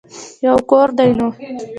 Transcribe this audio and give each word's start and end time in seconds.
يو 0.45 0.55
کور 0.69 0.87
دی 0.97 1.09
نو. 1.17 1.27